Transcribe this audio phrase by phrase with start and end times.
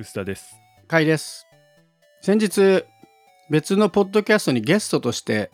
[0.00, 0.56] 臼田です。
[0.88, 1.46] かいです。
[2.22, 2.84] 先日、
[3.50, 5.50] 別のポッドキャストにゲストとして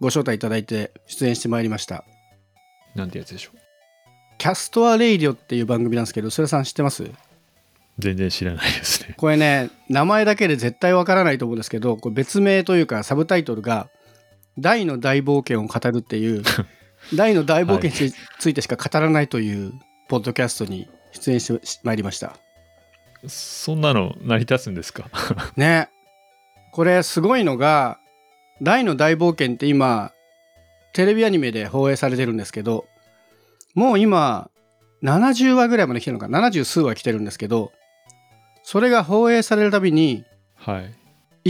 [0.00, 2.04] ご招待いただいて出演してまいりました。
[2.96, 3.58] なんてやつでしょう。
[4.38, 7.08] キャストアレイディオっていう番組なんですけど、それさん知ってます？
[8.00, 9.14] 全然知らないですね。
[9.16, 13.88] これね、名前だけで絶対わからないと思うんですけど、これ別名というかサブタイトルが、
[14.58, 16.42] ダイの大冒険を語るっていう、
[17.14, 19.72] ダイの大冒険についてしか語らないという
[20.08, 22.36] ポッドキャストに出演してまいりました。
[23.28, 25.08] そんなの成り立つんですか？
[25.56, 25.88] ね
[26.72, 27.98] これすごいのが
[28.62, 30.12] 「大の大冒険」って今
[30.92, 32.86] テレビアニメで放映されてるんですけど
[33.74, 34.50] もう今
[35.02, 37.72] 70話ぐらいまで来てるのか70数話来てるんですけど
[38.62, 40.24] それが放映されるたびに
[40.56, 40.94] はい。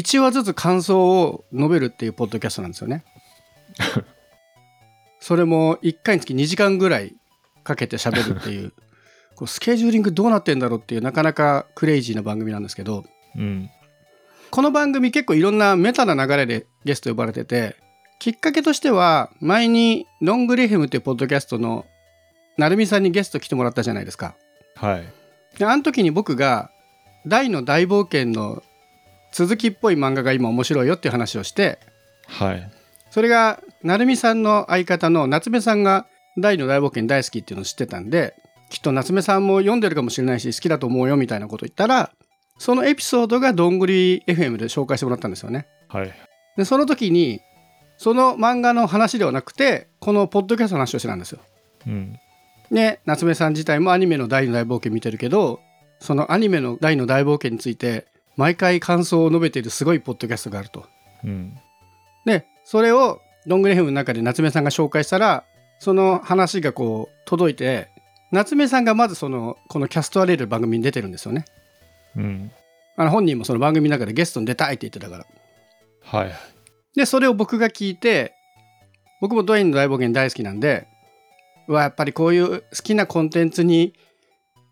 [0.01, 3.05] 1話ずつ感想を述べるっていうポッドキャストなんですよね。
[5.20, 7.15] それも1回につき2時間ぐらい
[7.62, 8.73] かけて喋るっていう
[9.37, 13.05] こうスケジューリングどうなってんだろうっていうなかなかクレイジーな番組なんですけど
[13.37, 13.70] うん。
[14.50, 17.77] この番組結構いろんなメタな流れでゲスト呼ばれてて
[18.20, 21.84] きっかけとしては前にロングリヘムっていうポッドキャストの
[22.56, 24.36] 成美さんにゲスト来てもらったじゃないですか。
[24.77, 25.05] はい。
[25.59, 26.70] であの時に僕が
[27.27, 28.62] 「大の大冒険」の
[29.33, 31.81] 続きっぽい漫画が今面白いよっていう話をして
[32.28, 32.70] はい。
[33.11, 36.06] それが成美さんの相方の夏目さんが
[36.39, 38.34] 「大の大冒険」大好きっていうのを知ってたんで
[38.75, 42.11] きっと夏目さんも読んでるかもしれないし好きだと思うよみたいなこと言ったら
[42.58, 45.69] そのエピソードがどんぐり FM で紹介してもらったんですよね。
[45.89, 46.12] はい。
[46.56, 47.41] でその時に
[47.98, 51.39] その漫画の話ではなくてこのポッドキャストの話をしてたんですよ。
[51.86, 52.19] うん。
[52.72, 55.61] で夏目さん自体もアニメの「大の大冒険」見てるけど
[56.00, 60.84] そのアニメの「大の大冒険」について毎回感想を述べているすごいポッドキャストがあると。
[61.22, 61.56] うん。
[62.25, 65.44] でそれをロングレヘムの中で夏目さんが紹介したら
[65.78, 67.94] その話がこう届いて
[68.35, 71.45] 夏目さんがまずそのこのキャストアレール番組に出てるんですよね。
[72.17, 72.51] うん。
[72.97, 75.27] あの本人もその番組の中でゲストに出たいって言ってたから。
[76.03, 76.33] はい。
[76.97, 78.35] でそれを僕が聞いて
[79.21, 80.89] 僕もドインの大冒険大好きなんで
[81.69, 83.94] うわやっぱりこういう好きなコンテンツに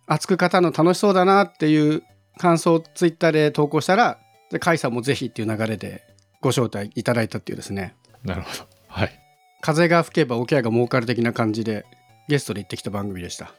[0.06, 2.02] 熱く語るの楽しそうだなっていう
[2.38, 4.18] 感想をツイッターで投稿したら
[4.50, 6.02] で甲斐さんもぜひっていう流れで
[6.40, 8.66] ご招待いただいたっていうですねなるほど。
[8.88, 9.18] はい。
[9.60, 11.86] 風が吹けば桶屋が儲かる的な感じで
[12.28, 13.52] ゲストで行ってきた番組でした。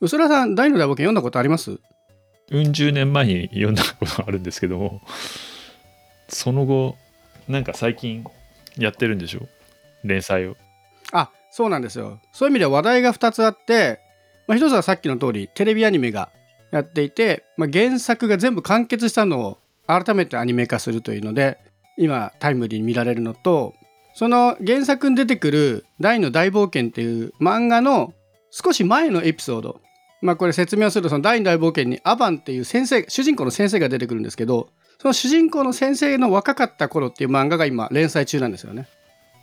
[0.00, 1.78] うすらさん大の大冒険読んだことあります？
[2.50, 5.00] うん十年前に読んだことがあるんですけども、
[6.28, 6.96] その後、
[7.48, 8.24] なんか最近
[8.76, 9.48] やってるんでしょ？
[10.04, 10.56] 連載を。
[11.12, 12.20] あそうなんですよ。
[12.32, 14.00] そういう意味では話題が2つあって、
[14.48, 16.30] まあ、一つはさっきの通りテレビアニメが
[16.72, 21.58] やっていて、まあ、原作が全部完結したのを改めてアニメ化するというので
[21.98, 23.74] 今タイムリーに見られるのと
[24.14, 28.12] その原作に出てくる「大の大冒険」っていう漫画の
[28.50, 29.80] 少し前のエピソード
[30.20, 34.68] まあこれ説明をするとその「大の大冒険」にアバンっていう先生主人公の先生が出てくるんですけど
[35.02, 38.86] その主人公の先生の若かった頃っていう漫画が今連載中なんですよね。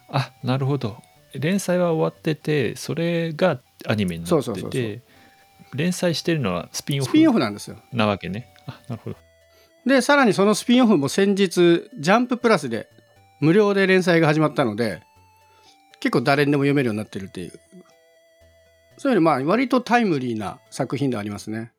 [0.09, 1.02] あ、なるほど。
[1.34, 5.02] 連載は終わってて、それがアニメになってて、
[5.74, 7.75] 連載してるのはスピンオスピンオフフなんですよ。
[7.91, 8.47] なわけね。
[8.68, 9.18] あ、なるほど。
[9.85, 12.88] でさらにそのスピンオフも先日ジャンププラスで
[13.39, 15.01] 無料で連載が始まったので
[16.00, 17.51] 結構誰にでも読めるようになってるっていう。
[18.97, 21.72] そういうのまあ割とタイムリーな作品ではありますね。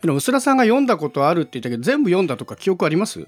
[0.00, 3.26] でも薄田さんが読んだことあるって言ったけど全部読んだとか記憶あります？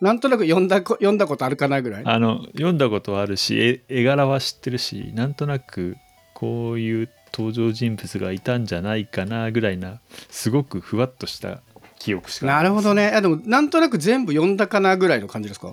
[0.00, 2.02] なんとなく読んだこ読んだことあるかなぐらい？
[2.04, 3.56] あの読んだことはあるし
[3.88, 5.96] 絵絵柄は知ってるしなんとなく
[6.34, 11.60] こういう登場人物がいたんじゃないかなぐらいなすごくふわっとした
[11.98, 13.06] 記憶しかないるほどね。
[13.06, 15.72] ねいやでもなんとなく全部読んだかなぐらいの感じですか？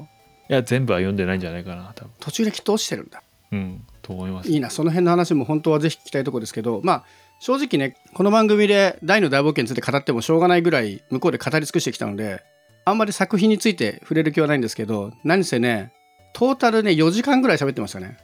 [0.49, 2.11] いや全部は読んでないんじゃないかな多分。
[2.19, 3.21] 途中できっと落ちてるんだ。
[3.51, 4.49] うんと思います。
[4.49, 7.05] いいなその辺の話も本当はぜひ聞きたいところですけどまあ
[7.39, 12.43] 正直ねこの番組で大の大冒険について語ってもしょうがないぐらい向こうで語り尽くしてきたので
[12.85, 15.91] あんまり作品について触れる気はないんですけど何せね
[16.33, 18.17] トータルね4時間ぐらい喋ってましたね。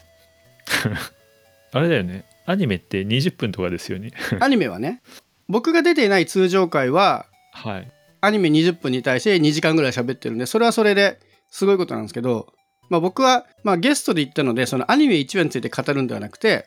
[1.73, 2.25] あれだよね。
[2.45, 4.11] アニメって20分とかですよね。
[4.39, 5.01] アニメはね。
[5.49, 7.91] 僕が出ていない通常回ははい。
[8.21, 11.19] アニメ20分に対して2時間ぐらい喋ってるんでそれはそれで
[11.53, 12.47] すごいことなんですけど、
[12.89, 16.65] まあ、僕は、まあ、ゲストで言ったのでそのアニメ1話について語るんではなくて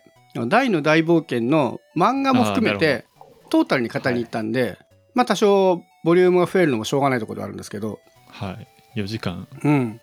[0.49, 3.05] 大の大冒険の漫画も含めて
[3.51, 4.79] トータルに語りに行ったんで、
[5.15, 9.01] まあ多少ボリュームが増えるのもしょうがないところではあるんですけど、はい。
[9.01, 9.49] 4時間。
[9.65, 10.01] うん、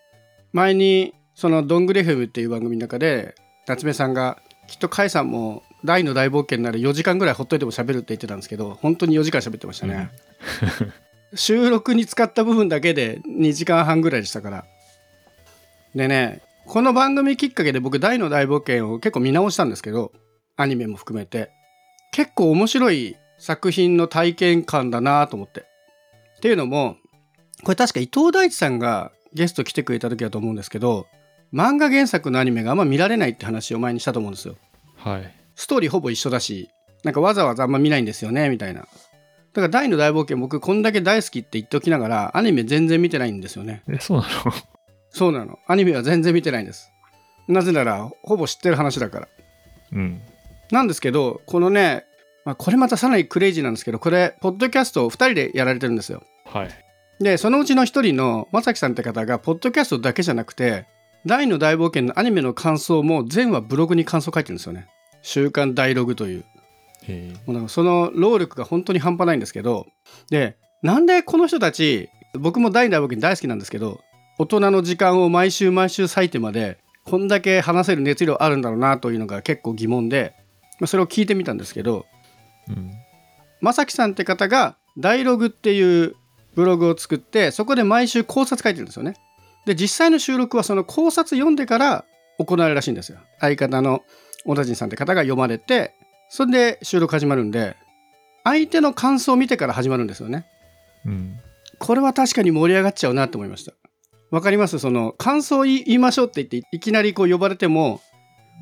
[0.53, 3.35] 前にその「どんぐり FM」っていう番組の中で
[3.67, 10.09] 夏目さんがきっと甲斐さんも大の大冒険なら4時間ぐらいほっといても喋るって言ってたんですけど本当に4時間喋ってましたね。
[11.35, 14.65] 収録に使った部分だけで2時間半ぐらいでしたから
[15.95, 20.11] でねこの番組きっかけで僕大の大冒険を結構見直したんですけど
[20.55, 21.51] アニメも含めて
[22.11, 25.61] 結構面白い作品の体験感だなと思って
[26.37, 26.97] っていうのも
[27.63, 31.07] これ確か伊藤大地さんがゲスト来てくれた時だと思うんですけど
[31.53, 34.55] 漫画原作のアニメがあんま見られないって話を前にしたと思うんですよ。
[34.97, 36.69] はいストーリーほぼ一緒だし
[37.03, 38.81] なんかわざわざあんま見ないんですよねみたいな。
[38.81, 43.83] だから大の大冒険僕こんだけ大好きって言っておきながらアニメ全然見てないんですよね。
[43.87, 44.51] えそうなの？
[45.13, 45.59] そうなの。
[45.67, 46.91] アニメは全然見てないんです。
[47.47, 49.27] なぜならほぼ知ってる話だから。
[49.93, 50.21] うん
[50.71, 52.05] なんですけどこのね、
[52.45, 56.23] まあ、これまたさらにクレイジーなんですけどこれポッドキャストを2人でやられてるんですよ。
[56.45, 56.69] はい
[57.19, 60.87] でそのうちの1人のまさきさんって方がポッドキャストだけじゃなくて
[61.25, 64.87] 大の大冒険のアニメの感想も全話ブログに感想書いてるんですよね。
[65.21, 66.45] 週刊ダイログという。
[67.03, 69.87] へもうなんかその労力が本当に半端ないんですけど
[70.29, 73.99] でなんでこの人たち僕も大の大冒険大好きなんですけど
[74.37, 80.33] 大人の時間を毎週毎週割いてまでこんだけ話せる熱量あるんだろうなというのが結構疑問で
[80.79, 82.05] まあそれを聞いてみたんですけど
[82.69, 82.91] うん
[83.61, 86.15] まさきさんって方がダイログっていう
[86.55, 89.15] ブログを作ってそこで毎週考察書いてるんですよね。
[89.65, 92.05] で実際の収録はその考察読んでから
[92.37, 93.19] 行われるらしいんですよ。
[93.39, 94.03] 相方の
[94.45, 95.95] 小田陣さんって方が読まれて
[96.29, 97.77] それで収録始まるんで
[98.43, 100.45] 相手の感想を見てから始まるんですよね。
[101.05, 101.39] うん
[101.79, 103.73] これは確かに盛り上がっちゃうなと思いました。
[104.33, 104.79] わかります？
[104.79, 108.01] その感想を言い言いましょうって言っていきなりこう呼ばれても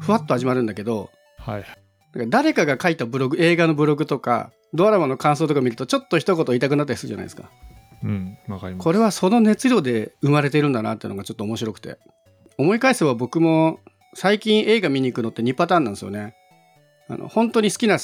[0.01, 1.62] ふわっと始まるんだけどはい。
[1.62, 1.73] だか
[2.13, 7.50] ら誰かが書いたブログ映画のブログとかドラマの感想とか見るとちょっと一言言いたくなったりするじゃないですか。
[8.03, 8.83] うんわかります。
[8.83, 11.97] これはその熱量で生まれてるんだなっていうのがちょっと面白くて。
[12.57, 13.79] 思い返せば僕も
[14.13, 16.35] 最近映画見に行くのって2パターンなんですよね。
[17.07, 17.97] あの本当に好きな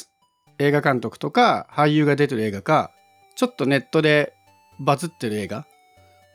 [0.57, 2.91] 映画監督とか俳優が出てる映画か
[3.35, 4.33] ちょっとネットで
[4.79, 5.67] バズってる映画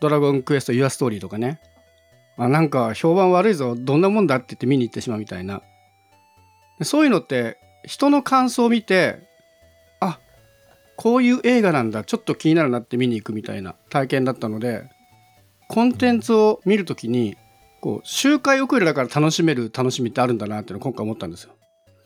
[0.02, 1.60] ドラゴンクエストユアストーリーとかね
[2.36, 5.62] あなんか評判悪いぞどんなもんだって言って見に行ってしまうみたいな
[6.82, 9.20] そういうのって人の感想を見て
[10.00, 10.18] あ
[10.96, 14.90] こういう映画なんだちょっと気になるなって見に行くみたいな体験だったので
[15.68, 17.36] コンテンツを見るときに
[17.80, 21.54] こう周回遅れだから楽しめる楽しみってあるんだなっていうのを今回思ったんですよ。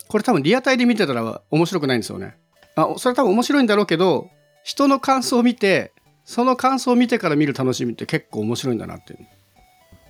[0.08, 2.36] これ多分リアタイで見てたら面白くないんですよね。
[2.76, 4.28] あそれ多分面白いんだろうけど
[4.64, 5.92] 人の感想を見て
[6.26, 9.20] その感想を見てから見る楽しみって結構面白いんだなっていう。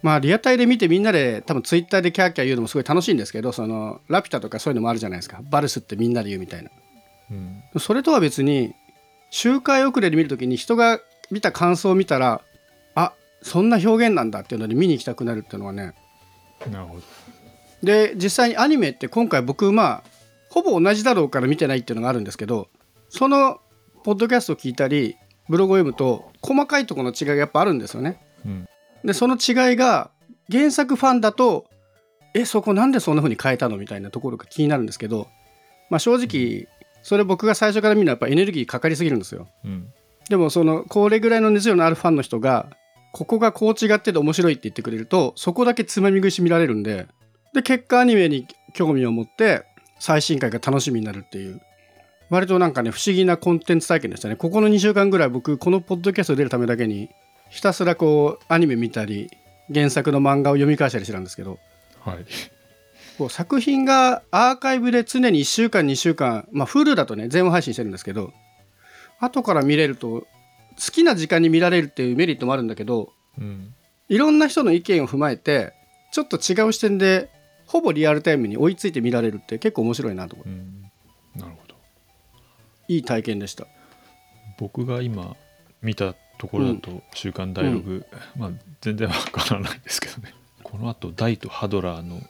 [0.02, 6.70] まあリアタイで見てみんなで多分ツイッターでキャーキャー言うのもすごい楽しいんですけどそのラピュタとかそういうのもあるじゃないですかバルスってみんなで言うみたいな。
[7.30, 8.74] うんそれとは別に
[9.30, 12.40] 周回遅れで見るときに人が見た感想を見たら
[12.94, 13.12] あ
[13.42, 15.94] そんな表現なんだっていうので見に行きたくなるっていうのはね
[16.70, 17.02] なるほど
[17.82, 20.02] で実際にアニメって今回僕まあ
[20.50, 22.69] ほぼ同じだろうから見てないっていうのがあるんですけど
[23.08, 23.60] その
[24.04, 25.16] ポッドキャストを聞いたり
[25.48, 28.20] ブログを読むと細かいところの違いがやっぱあるんですよね。
[28.44, 28.69] うん
[29.04, 30.10] でその違いが
[30.50, 31.66] 原作ファンだと
[32.34, 35.28] えそこなんでそんな風に変えたのみたいなところが気になるんですけど、
[35.90, 36.66] まあ、正直
[37.02, 39.48] それ僕が最初から見るのはやっぱエネルギーかかりすぎるんですよ。
[39.64, 39.93] うん
[40.28, 42.69] でもそのこれぐらいの熱量のあるファンの人が
[43.12, 47.06] ここがこう違ってて面白いって言ってくれるとそこだけつまみ食いし見られるんで
[47.54, 49.64] で結果アニメに興味を持って
[49.98, 51.60] 最新回が楽しみになるっていう
[52.28, 54.37] 割となんかね不思議なコンテンツ体験でしたね。
[54.37, 57.08] ここの2週間ぐらい僕このポッドキャスト出るためだけに
[57.50, 59.31] ひたすらこうアニメ見たり
[59.73, 61.58] 原作の漫画を読み返したりしてたんですけど
[62.00, 62.25] はい。
[63.19, 68.32] こう作品がアーカイブで常に1週間2週間まあ Hulu だとね全話配信してるんですけど
[69.20, 70.26] 後から見れると好
[70.93, 73.72] きな時間に見られるっていうメリットもあるんだけどうん。
[74.08, 75.72] いろんな人の意見を踏まえて
[76.12, 77.31] ちょっと違う視点で
[77.67, 80.53] ほぼリアルタイムに追いついて見られるって結構面白いなと思って。
[80.53, 80.85] うん
[82.88, 83.66] いい体験でした。
[84.58, 85.36] 僕が今
[85.82, 88.50] 見たところだと「週刊ダイログ」まあ
[88.81, 90.34] 全然わからないですけどね。
[90.62, 92.20] このあとダイとハドラーの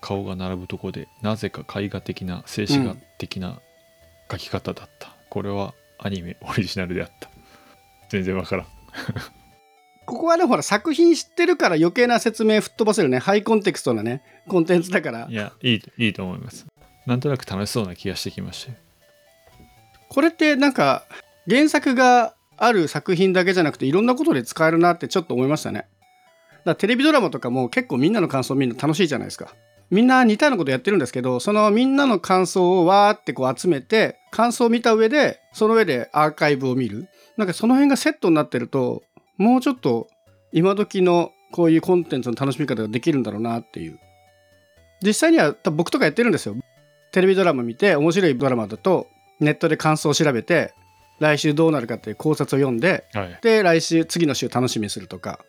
[0.00, 3.60] 顔が並ぶところでなぜか絵画的な静止画的な
[4.28, 7.30] 描き方だった、これはアニメオリジナルであった。
[8.08, 8.66] 全然わからん。
[10.06, 13.18] ここはねほら作品知ってるから余計な説明吹っ飛ばせるね。
[13.18, 15.26] ハイコンテクストなねコンテンツだから。
[15.28, 16.66] いやいいいいと思います。
[17.06, 18.78] なんとなく楽しそうな気がしてきましたよ
[20.08, 21.04] これってなんか
[21.48, 25.86] 原作がある作品だけじゃなくていろんなことで使えるなってちょっと思いましたね。
[26.64, 29.54] だテレビドラマとかも結構みんなの感想見るの楽しいじゃないですか。
[29.90, 37.08] みんな似たようなことやってるんですけどそのみんなの感想をわーってこう集めて感想を見た上でその上でアーカイブを見る。
[37.36, 39.02] なんかその辺がセットになってると
[39.36, 40.08] もうちょっと
[40.52, 43.98] 今時のこういうコンテンツの楽しみ方ができるんだろうなっていう。
[45.02, 46.56] 実際には僕とかやってるんですよ。
[47.12, 49.08] テレビドラマ見て面白いドラマだと
[49.44, 50.74] ネットで感想を調べて
[51.20, 53.38] 来週どうなるかっていう考察を読んではい。
[53.42, 55.40] で来週次の週楽しみにするとか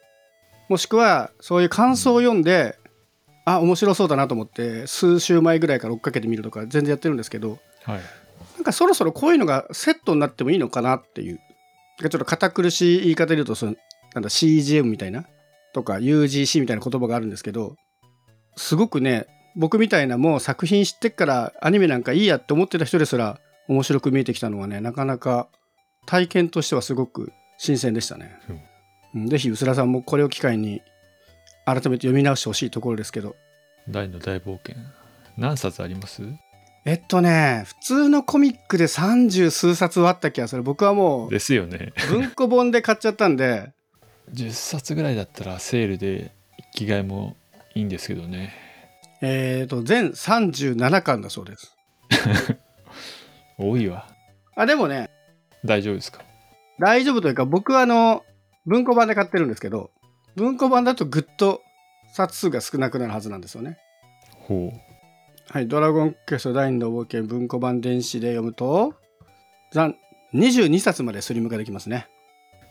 [0.70, 2.76] もしくはそういう感想を読んで、
[3.46, 8.00] あ面白そうだなと思って数週前ぐらいから追っかけてみるとか全然やってるんですけどはい。
[8.56, 11.40] なんかそろそろこういうのがセットになってもいいのかなっていう。
[12.00, 13.76] ちょっと堅苦しい言い方で言うとその
[14.14, 15.26] なんだ CGM みたいな
[15.74, 17.76] とか UGC みたいな言葉があるんですけど
[18.56, 25.48] すごくね僕みたいなもう作品知ってっからアニメなんかいいやって思ってた人ですら面白く見えてきたのはねなかなか
[26.06, 28.38] 体験としてはすごく新鮮でしたね。
[29.16, 30.82] うん、ぜひ薄田さんもこれを機会に
[31.66, 33.36] 改めて読み直してほしいところですけど。
[33.90, 34.76] 大の大冒険。
[35.38, 36.22] 何冊あります？
[36.86, 40.64] えっとね普通のコミックで30数冊はあった気がする。
[40.64, 41.94] 僕はもうですよね。
[42.10, 43.72] 文庫本で買っちゃったんで。
[44.34, 46.32] 10冊ぐらいだったらセールで
[46.74, 47.36] 着替えも
[47.76, 48.54] いいんですけどね。
[49.22, 51.76] えっと全37巻だそうです
[53.58, 54.08] 多いわ。
[54.56, 55.10] あでもね。
[55.64, 56.22] 大丈夫ですか？
[56.80, 58.24] 大丈夫というか僕はあの
[58.66, 59.92] 文庫版で買ってるんですけど
[60.36, 61.62] 文庫版だとぐっと
[62.14, 63.78] 冊数が少なくなるはずなんですよね。
[64.48, 64.80] ほう。
[65.54, 68.94] はい「ドラゴンクエスト第二の冒険」文庫版電子で読むと
[69.72, 69.96] 残
[70.34, 72.08] 22冊までスリム化できますね。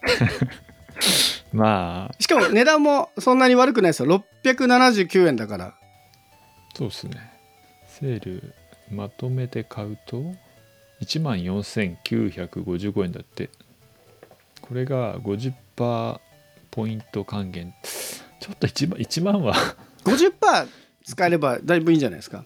[1.52, 2.14] まあ。
[2.22, 4.24] しかも値段もそんなに悪くないですよ。
[4.44, 5.74] 679円だから。
[6.74, 7.32] そうですね。
[7.86, 8.54] セール
[8.90, 10.22] まとめて買うと
[11.02, 13.50] 1万4955円だって。
[14.60, 16.20] これが50%
[16.70, 17.74] ポイント還元。
[18.40, 19.54] ちょっと1万 ,1 万は。
[20.04, 20.68] 50%
[21.04, 22.44] 使えればだいぶいいんじゃないですか？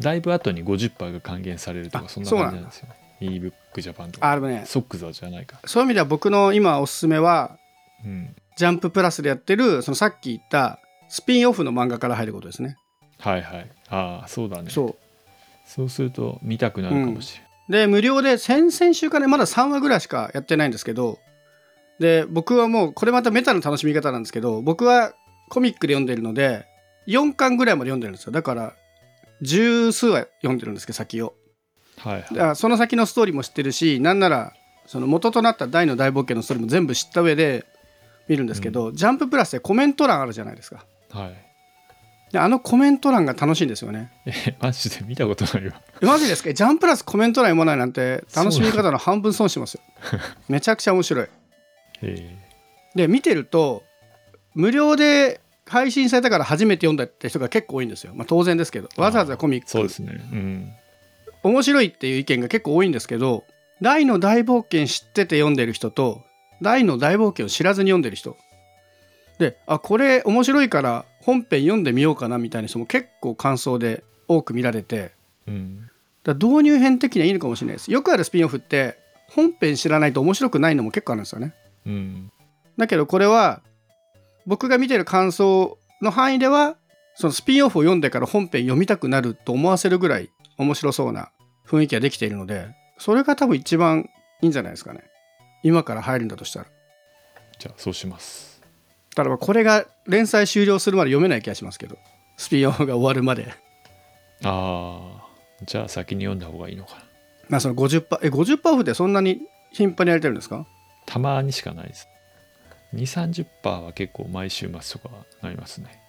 [0.00, 2.88] だいぶ後に50%が還元されるとかあそんな感じなんですよ。
[2.88, 4.30] ね ebook ジャパンとか。
[4.30, 5.60] あでもねソックザじゃないか。
[5.66, 7.58] そういう意味では僕の今おすすめは
[8.04, 8.34] うん。
[8.56, 10.78] ジャンププラスでやってるそのさっき言った
[11.08, 12.76] スピンオフの漫画から入ることですね。
[13.18, 13.70] はいはい。
[13.88, 14.70] ああそうだね。
[14.70, 14.96] そう。
[15.66, 21.18] そうすると見たくなるかもしれない、で無料で先々週からねまだ3話ぐらいしかやってないんですけど
[21.98, 25.14] で僕はもうこれまたメタの楽しみ方なんですけど僕は
[25.48, 26.66] コミックで読んでるので
[27.06, 28.32] 4巻ぐらいまで読んでるんですよ。
[28.32, 28.74] だから
[29.42, 31.34] 十数話読んでるんですけど先を。
[31.98, 32.56] はいはい。
[32.56, 34.52] その先のストーリーも知ってるしなんなら
[34.86, 37.66] その元となった大の大冒険のストーリーも全部知った上で
[38.28, 40.84] 見るんですけど、ジャンププラスでコメント欄あるじゃないですか。
[41.10, 41.34] はい。
[42.32, 44.10] であのコメント欄が楽しいんですよね。
[44.26, 45.80] えマジで見たことないわ。
[45.93, 46.52] えマジですか？
[46.52, 49.80] ジャンプラスコメント欄読まないなんて楽しみ方の半分損しますよ。
[50.48, 51.28] めちゃくちゃ面白い。
[52.02, 52.38] え。
[52.94, 53.82] で見てると
[54.54, 58.88] 無料で配信されたから初めて読んだって人が結構多いんですよ、まあ、当然ですけど。
[58.96, 59.70] わざわざコミック。
[59.70, 60.12] そうですね。
[60.32, 60.72] うん。
[61.42, 63.44] 面白いっていう意見が結構多いんですけど
[63.82, 66.22] 大の大冒険知ってて読んでる人と
[66.62, 68.36] 大の大冒険を知らずに読んでる人。
[69.38, 75.12] であこれ面白いから本編読んでみようかなみたいな人も結構感想で多く見られて。
[75.48, 75.90] うん
[76.24, 77.92] だ導入編的にはいいのかもしれないです。
[77.92, 81.54] よくあるスピンオフって本編知らないと面白くないのも結構あるんですよね。
[81.86, 82.32] うん。
[82.76, 83.60] だけどこれは
[84.46, 86.76] 僕が見てる感想の範囲では
[87.14, 91.30] そのスピンオフを読んでから本編読みたくなると思わせるぐらい面白そうな
[91.66, 94.08] 雰囲気ができているのでそれが多分一番
[94.42, 95.02] いいんじゃないですかね。
[95.62, 96.66] 今から入るんだとしたら。
[97.58, 98.60] じゃあそうします。
[99.14, 101.96] ただまあこれが連載終了するまで読めない気がしますけど。
[102.36, 103.54] スピンオフが終わるまで。
[104.42, 105.23] ああ
[105.66, 107.00] じゃあ先に読んだ方がいいのかな。
[107.48, 109.40] まあその50%え50%オフでそんなに
[109.72, 110.66] 頻繁にやれてるんですか？
[111.06, 112.08] たまにしかないです。
[112.94, 116.00] 2 3 0は結構毎週末とかなりますね。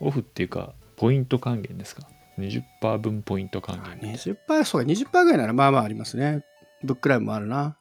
[0.00, 2.02] オフっていうかポイント還元ですか
[2.38, 6.44] ？20%分ポイント還元20%そうか20%ぐらいならまあまあありますね。
[6.84, 7.76] ブックライブもあるな。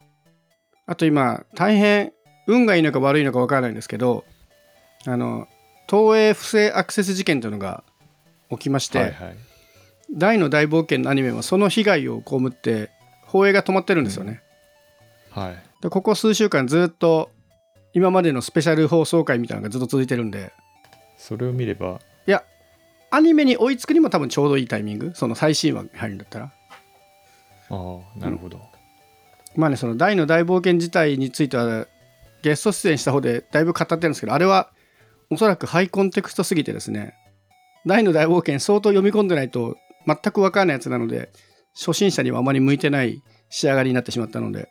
[0.87, 2.13] あと今大変
[2.47, 4.23] 運がいいのか悪いのか分からないんですけど
[5.05, 5.47] あの
[5.89, 7.83] 東映不正アクセス事件というのが
[8.51, 9.35] 起きまして、はいはい
[10.11, 12.91] 大の大冒険のアニメはその被害を被って
[13.23, 14.41] 放映が止まってるんですよね、
[15.31, 15.63] はい。
[15.81, 17.31] でここ数週間ずっと
[17.93, 20.53] 今までのスペシャル放送回みたいなのがずっと続いてるんで。
[21.17, 21.99] それを見れば。
[22.27, 22.43] いや
[23.11, 25.11] アニメに追いつくにも多分ちょうどいいタイミング。
[25.15, 26.51] その最新話に入るんだったら。
[27.69, 28.61] ああなるほど、
[29.55, 31.87] まあねその大の大冒険自体については
[32.43, 34.69] ゲスト出演した方でだいぶ語ってるんですけどあれは
[35.31, 37.15] おそらくハイコンテクストすぎてですね
[37.87, 41.31] 大の大冒険相当読み込んでないと全く分かんないやつなので
[41.75, 44.69] 初心者にはあまり向いてない仕上がりになってしまったので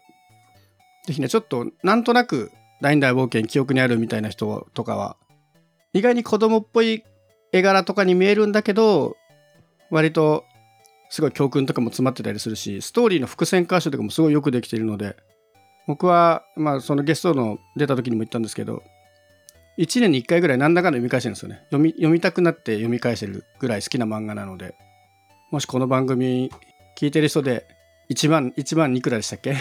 [1.06, 2.50] ぜひねちょっとなんとなく
[2.80, 5.16] 大の大冒険記憶にあるみたいな人とかは
[5.92, 7.04] 意外に子供っぽい
[7.52, 9.16] 絵柄とかに見えるんだけど
[9.90, 10.44] 割と
[11.10, 15.16] すごい教訓とかも詰まってたりするしストーリーの伏線回収とかもすごいよくできているので
[15.86, 18.82] 僕はまあそのゲストの出た時にも言ったんですけど
[19.78, 21.62] 1年に1回ぐらい何らかの読み返してるんですよね。
[21.64, 24.76] 読み読みたくなって読み返してるぐらい好きな漫画なので。
[25.54, 26.50] もしこの番組
[26.96, 27.64] 聞いてる人で
[28.10, 29.54] 1万1万いくらでしたっけ？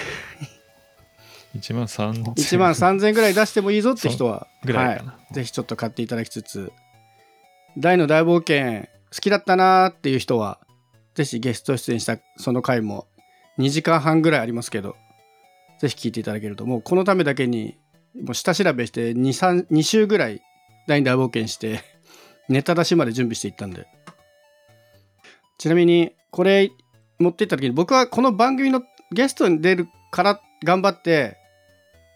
[1.55, 6.71] 1万3000 1万3000円ぐらい出してもいいぞって人はぐらいかな、はい、ぜひちょっと買っていただきつつ
[7.77, 10.59] 大の大冒険好きだったなーっていう人は
[11.13, 13.05] ぜひゲスト出演したその回も
[13.59, 14.95] 2時間半ぐらいありますけど
[15.77, 17.77] ぜひ聞いていただけるともうこのためだけに
[18.19, 20.41] もう下調べして23 2週ぐらい
[20.87, 21.81] 第二大冒険して
[22.49, 23.85] ネタ出しまで準備していったんで
[25.63, 26.73] ちなみにこれ
[27.19, 31.37] 持っていった時に僕はこの番組のゲストに出るから頑張って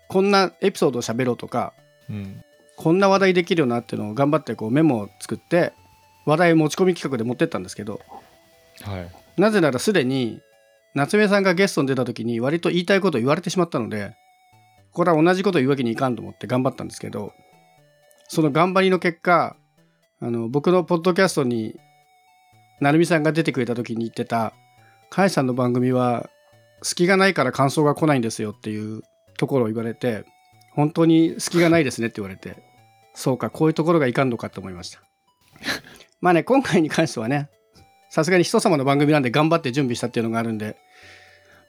[0.09, 1.71] こんなエピソードを喋ろうとか
[2.09, 2.43] うん。
[2.75, 5.71] こんな話題できるよなっていうのを頑張ってこうメモを作って
[6.25, 8.01] 話題持ち込み企画で持ってったんですけど
[8.81, 9.09] はい。
[9.39, 10.41] なぜならすでに
[10.93, 14.13] 夏目さんがゲストに出た時に割と言いたいことを言われてしまったので
[14.91, 17.31] これは同じことを言うわけにいかんと思って頑張ったんですけど
[18.27, 19.55] その頑張りの結果
[20.19, 21.79] あの僕のポッドキャストに
[22.79, 24.53] 成美さんが出てくれた時に言ってた
[25.09, 26.29] 「甲斐さんの番組は
[26.83, 29.01] 隙がないから感想が来ないんですよ」っていう
[29.37, 30.25] ところを言われて
[30.71, 32.63] 本当に隙がないですねって言われて
[33.13, 35.01] そうかこういうところがいかんのかと思いました。
[36.21, 37.49] まあね今回に関してはね
[38.09, 40.77] さすがに人様の番組なんで頑張って準備したっていうのがあるんで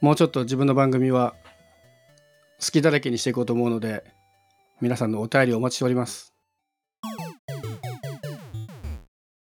[0.00, 1.34] もうちょっと自分の番組は
[2.60, 4.04] 好きだらけにしていこうと思うので
[4.80, 6.37] 皆さんのお便りをお待ちしております